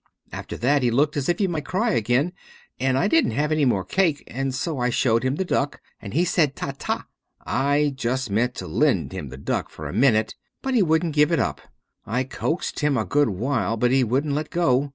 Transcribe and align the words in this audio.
After 0.31 0.57
that 0.57 0.81
he 0.81 0.89
looked 0.89 1.15
as 1.15 1.29
if 1.29 1.37
he 1.37 1.45
might 1.47 1.65
cry 1.65 1.91
again, 1.91 2.33
and 2.79 2.97
I 2.97 3.07
didn't 3.07 3.33
have 3.37 3.51
any 3.51 3.65
more 3.65 3.85
cake 3.85 4.23
and 4.25 4.51
so 4.51 4.79
I 4.79 4.89
showed 4.89 5.21
him 5.23 5.35
the 5.35 5.45
duck 5.45 5.79
and 6.01 6.11
he 6.15 6.25
said 6.25 6.55
'Ta 6.55 6.73
ta.' 6.79 7.05
I 7.45 7.93
just 7.95 8.31
meant 8.31 8.55
to 8.55 8.67
lend 8.67 9.11
him 9.11 9.29
the 9.29 9.37
duck 9.37 9.69
for 9.69 9.87
a 9.87 9.93
minute, 9.93 10.33
but 10.63 10.73
he 10.73 10.81
wouldn't 10.81 11.13
give 11.13 11.31
it 11.31 11.37
up. 11.39 11.61
I 12.03 12.23
coaxed 12.23 12.79
him 12.79 12.97
a 12.97 13.05
good 13.05 13.29
while, 13.29 13.77
but 13.77 13.91
he 13.91 14.03
wouldn't 14.03 14.33
let 14.33 14.49
go. 14.49 14.89